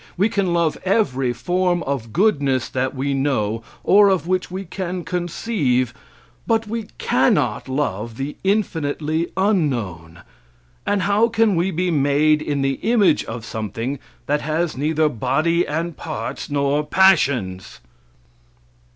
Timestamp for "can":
0.29-0.51, 4.65-5.03, 11.27-11.55